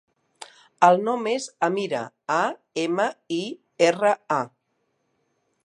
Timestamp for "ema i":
2.85-3.41